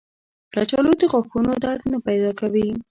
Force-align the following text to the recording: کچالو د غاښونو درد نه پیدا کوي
کچالو 0.53 0.91
د 0.99 1.03
غاښونو 1.11 1.51
درد 1.63 1.81
نه 1.91 1.97
پیدا 2.07 2.31
کوي 2.39 2.67